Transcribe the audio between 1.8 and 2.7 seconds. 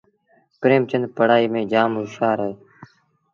هوشآر اهي